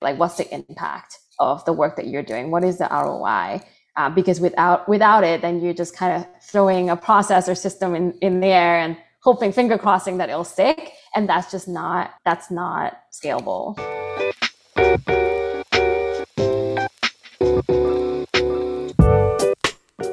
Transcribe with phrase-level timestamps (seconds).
[0.00, 2.50] Like, what's the impact of the work that you're doing?
[2.50, 3.62] What is the ROI?
[3.96, 7.94] Uh, because without without it, then you're just kind of throwing a process or system
[7.94, 10.92] in, in the air and hoping, finger crossing that it'll stick.
[11.14, 13.76] And that's just not that's not scalable.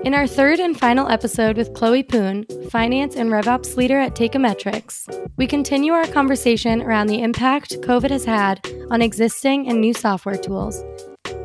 [0.03, 5.29] In our third and final episode with Chloe Poon, finance and RevOps leader at Teikametrics,
[5.35, 10.37] we continue our conversation around the impact COVID has had on existing and new software
[10.37, 10.83] tools,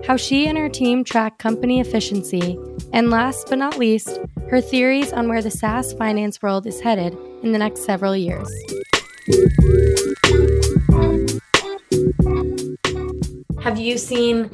[0.06, 2.58] how she and her team track company efficiency,
[2.92, 4.18] and last but not least,
[4.48, 8.48] her theories on where the SaaS finance world is headed in the next several years.
[13.60, 14.50] Have you seen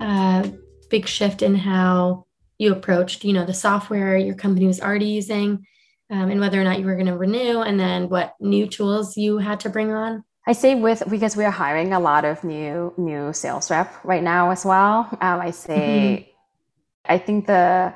[0.00, 0.52] a
[0.88, 2.26] big shift in how
[2.58, 5.66] you approached, you know, the software your company was already using,
[6.10, 9.16] um, and whether or not you were going to renew, and then what new tools
[9.16, 10.24] you had to bring on?
[10.50, 14.24] I say with because we are hiring a lot of new new sales rep right
[14.34, 15.08] now as well.
[15.20, 17.14] Um, I say, mm-hmm.
[17.14, 17.94] I think the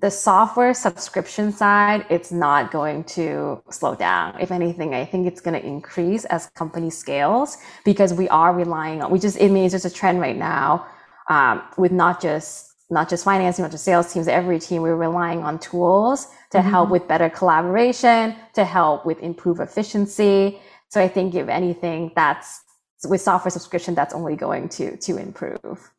[0.00, 5.40] the software subscription side it's not going to slow down if anything i think it's
[5.40, 9.72] going to increase as company scales because we are relying on we just it means
[9.72, 10.86] there's a trend right now
[11.30, 15.42] um, with not just not just finance, not just sales teams, every team, we're relying
[15.42, 16.70] on tools to mm-hmm.
[16.70, 20.60] help with better collaboration, to help with improve efficiency.
[20.88, 22.60] So I think if anything, that's
[23.08, 25.90] with software subscription, that's only going to to improve.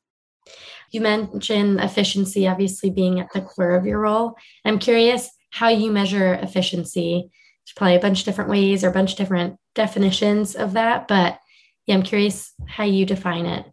[0.92, 4.36] You mentioned efficiency obviously being at the core of your role.
[4.64, 7.30] I'm curious how you measure efficiency.
[7.66, 11.08] There's probably a bunch of different ways or a bunch of different definitions of that,
[11.08, 11.40] but
[11.86, 13.66] yeah, I'm curious how you define it.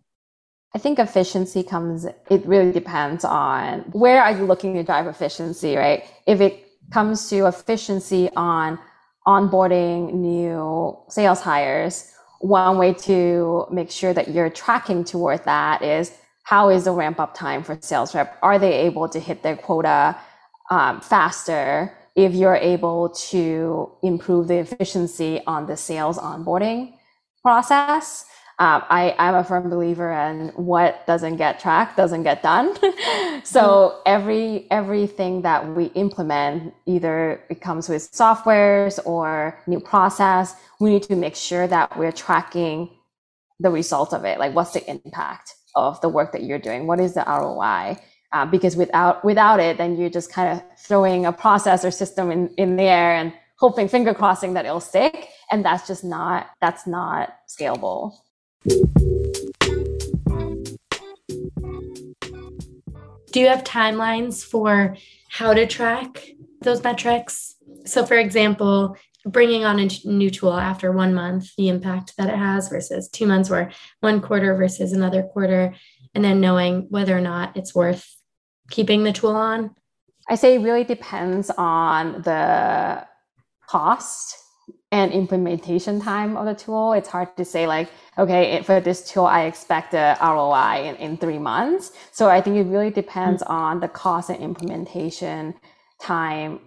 [0.74, 5.76] I think efficiency comes, it really depends on where are you looking to drive efficiency,
[5.76, 6.04] right?
[6.26, 8.78] If it comes to efficiency on
[9.26, 16.12] onboarding new sales hires, one way to make sure that you're tracking toward that is
[16.42, 18.38] how is the ramp up time for sales rep?
[18.42, 20.16] Are they able to hit their quota
[20.70, 21.96] um, faster?
[22.14, 26.94] If you're able to improve the efficiency on the sales onboarding
[27.42, 28.26] process,
[28.60, 32.76] um, I, I'm a firm believer in what doesn't get tracked doesn't get done.
[33.44, 34.00] so mm-hmm.
[34.06, 41.02] every everything that we implement, either it comes with softwares or new process, we need
[41.04, 42.90] to make sure that we're tracking
[43.58, 44.38] the result of it.
[44.38, 46.86] Like what's the impact of the work that you're doing?
[46.86, 48.00] What is the ROI?
[48.32, 52.30] Uh, because without without it, then you're just kind of throwing a process or system
[52.30, 55.28] in, in the air and hoping, finger crossing that it'll stick.
[55.50, 58.12] And that's just not that's not scalable.
[58.66, 59.00] Do
[63.40, 64.96] you have timelines for
[65.28, 66.26] how to track
[66.62, 67.56] those metrics?
[67.84, 72.36] So, for example, bringing on a new tool after one month, the impact that it
[72.36, 73.70] has versus two months or
[74.00, 75.74] one quarter versus another quarter,
[76.14, 78.16] and then knowing whether or not it's worth
[78.70, 79.74] keeping the tool on?
[80.26, 83.06] I say it really depends on the
[83.66, 84.38] cost
[84.94, 86.92] and implementation time of the tool.
[86.92, 91.16] It's hard to say like, okay, for this tool, I expect the ROI in, in
[91.16, 91.90] three months.
[92.12, 93.52] So I think it really depends mm-hmm.
[93.52, 95.54] on the cost and implementation
[96.00, 96.60] time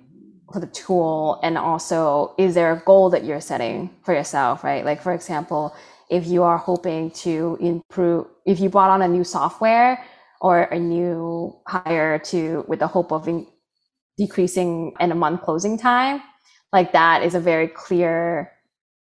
[0.52, 1.40] for the tool.
[1.42, 4.84] And also, is there a goal that you're setting for yourself, right?
[4.84, 5.74] Like, for example,
[6.10, 10.04] if you are hoping to improve, if you brought on a new software
[10.42, 13.48] or a new hire to, with the hope of in,
[14.18, 16.22] decreasing in a month closing time,
[16.74, 18.52] like that is a very clear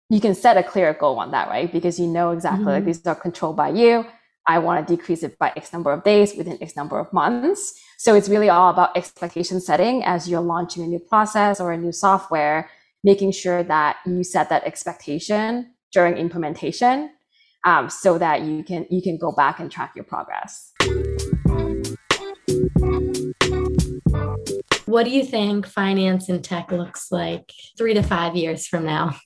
[0.09, 1.73] you can set a clear goal on that right?
[1.73, 2.71] Because you know exactly mm-hmm.
[2.71, 4.05] like these are controlled by you.
[4.47, 7.81] I want to decrease it by x number of days within x number of months.
[7.99, 11.77] So it's really all about expectation setting as you're launching a new process or a
[11.77, 12.69] new software
[13.05, 17.11] making sure that you set that expectation during implementation
[17.65, 20.73] um, so that you can you can go back and track your progress
[24.91, 29.17] what do you think finance and tech looks like three to five years from now?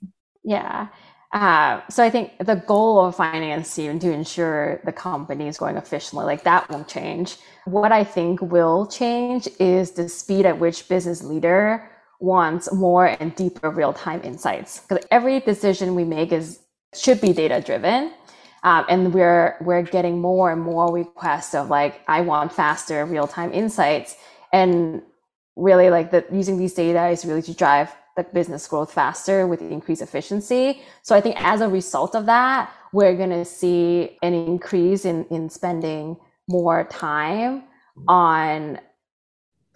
[0.44, 0.88] Yeah.
[1.32, 5.76] Uh, so I think the goal of finance team to ensure the company is going
[5.76, 7.38] efficiently, like that won't change.
[7.64, 11.90] What I think will change is the speed at which business leader
[12.20, 14.80] wants more and deeper real-time insights.
[14.80, 16.60] Because every decision we make is
[16.94, 18.12] should be data driven.
[18.62, 23.52] Um, and we're we're getting more and more requests of like I want faster real-time
[23.52, 24.14] insights.
[24.52, 25.02] And
[25.56, 29.60] really like that using these data is really to drive the business growth faster with
[29.60, 30.82] increased efficiency.
[31.02, 35.24] So I think as a result of that, we're going to see an increase in,
[35.30, 36.16] in spending
[36.48, 37.64] more time
[38.06, 38.78] on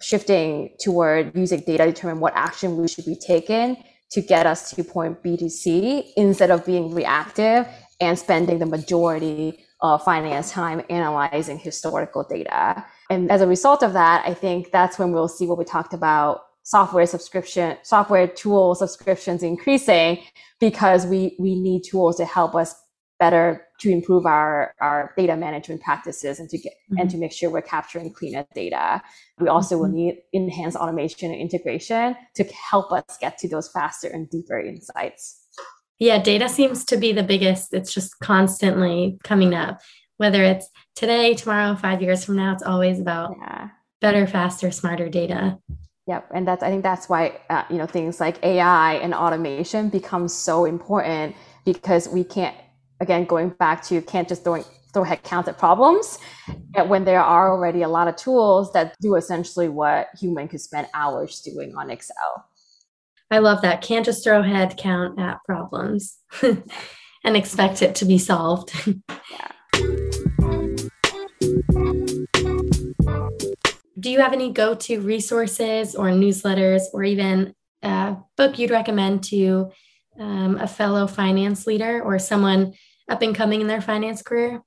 [0.01, 3.77] shifting toward using data to determine what action we should be taken
[4.11, 7.67] to get us to point B to C instead of being reactive
[7.99, 12.85] and spending the majority of finance time analyzing historical data.
[13.09, 15.93] And as a result of that, I think that's when we'll see what we talked
[15.93, 20.19] about software subscription, software tool subscriptions increasing
[20.59, 22.75] because we, we need tools to help us
[23.19, 27.01] better to improve our, our data management practices and to get mm-hmm.
[27.01, 29.01] and to make sure we're capturing cleaner data.
[29.39, 29.81] We also mm-hmm.
[29.81, 34.59] will need enhanced automation and integration to help us get to those faster and deeper
[34.59, 35.43] insights.
[35.99, 37.73] Yeah, data seems to be the biggest.
[37.73, 39.81] It's just constantly coming up.
[40.19, 43.69] Whether it's today, tomorrow, five years from now, it's always about yeah.
[44.01, 45.57] better, faster, smarter data.
[46.07, 49.87] Yep, and that's I think that's why uh, you know things like AI and automation
[49.87, 52.53] become so important because we can't
[52.99, 54.61] again going back to can't just throw
[54.93, 56.19] throw head count at problems
[56.87, 60.87] when there are already a lot of tools that do essentially what human could spend
[60.93, 62.45] hours doing on Excel.
[63.31, 63.81] I love that.
[63.81, 68.73] Can't just throw head count at problems and expect it to be solved.
[69.31, 69.51] yeah.
[73.99, 79.23] Do you have any go to resources or newsletters or even a book you'd recommend
[79.25, 79.71] to
[80.19, 82.73] um, a fellow finance leader or someone
[83.09, 84.61] up and coming in their finance career?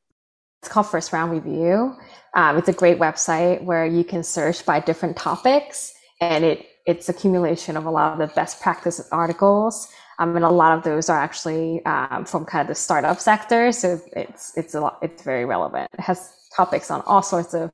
[0.61, 1.95] It's called First Round Review.
[2.35, 7.09] Um, it's a great website where you can search by different topics and it it's
[7.09, 9.89] accumulation of a lot of the best practice articles.
[10.19, 13.73] Um, and a lot of those are actually um, from kind of the startup sector.
[13.73, 15.89] So it's it's a lot, it's very relevant.
[15.95, 17.71] It has topics on all sorts of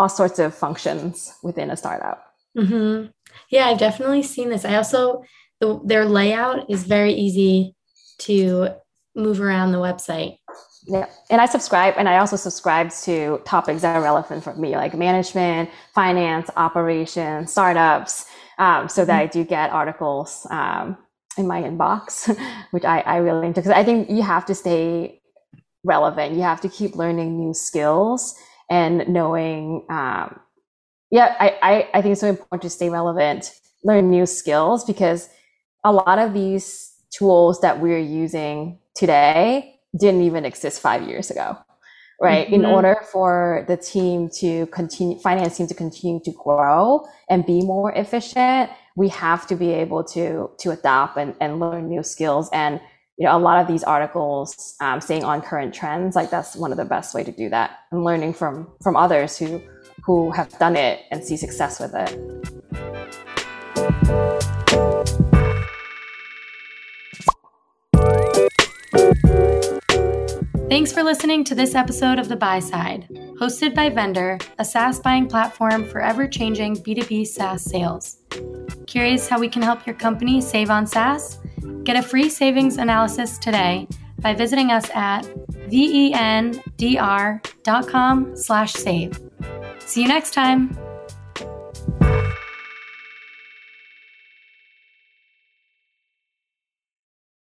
[0.00, 2.24] all sorts of functions within a startup.
[2.56, 3.08] Mm-hmm.
[3.50, 4.64] Yeah, I've definitely seen this.
[4.64, 5.22] I also
[5.60, 7.74] the, their layout is very easy
[8.20, 8.70] to
[9.14, 10.38] move around the website.
[10.86, 11.06] Yeah.
[11.28, 14.94] And I subscribe and I also subscribe to topics that are relevant for me, like
[14.94, 18.24] management, finance, operations, startups,
[18.56, 19.22] um, so that mm-hmm.
[19.22, 20.96] I do get articles um,
[21.36, 22.34] in my inbox,
[22.70, 23.60] which I, I really enjoy.
[23.60, 25.20] Because I think you have to stay
[25.84, 26.36] relevant.
[26.36, 28.34] You have to keep learning new skills
[28.70, 29.84] and knowing.
[29.90, 30.40] Um,
[31.10, 33.52] yeah, I, I, I think it's so important to stay relevant,
[33.84, 35.28] learn new skills because
[35.84, 41.56] a lot of these tools that we're using today didn't even exist five years ago
[42.20, 42.56] right mm-hmm.
[42.56, 47.62] in order for the team to continue finance team to continue to grow and be
[47.62, 52.48] more efficient we have to be able to to adapt and, and learn new skills
[52.52, 52.80] and
[53.20, 56.72] you know a lot of these articles um, staying on current trends like that's one
[56.72, 59.60] of the best way to do that and learning from from others who
[60.02, 62.18] who have done it and see success with it
[70.70, 73.08] Thanks for listening to this episode of The Buy Side,
[73.40, 78.18] hosted by Vendr, a SaaS buying platform for ever changing B2B SaaS sales.
[78.86, 81.39] Curious how we can help your company save on SaaS?
[81.90, 83.88] Get a free savings analysis today
[84.20, 85.22] by visiting us at
[85.68, 86.56] vendr.com
[88.36, 89.20] slash save.
[89.80, 90.79] See you next time.